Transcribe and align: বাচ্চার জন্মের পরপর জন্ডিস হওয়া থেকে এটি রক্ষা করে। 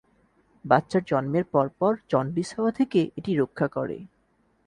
বাচ্চার 0.65 1.03
জন্মের 1.07 1.45
পরপর 1.53 1.91
জন্ডিস 2.11 2.49
হওয়া 2.57 2.71
থেকে 2.71 2.99
এটি 3.17 3.31
রক্ষা 3.35 3.67
করে। 3.67 3.97